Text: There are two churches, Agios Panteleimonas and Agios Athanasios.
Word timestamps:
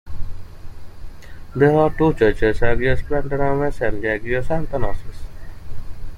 There 1.55 1.77
are 1.77 1.91
two 1.95 2.15
churches, 2.15 2.61
Agios 2.61 3.03
Panteleimonas 3.05 3.81
and 3.87 4.01
Agios 4.03 4.47
Athanasios. 4.47 5.17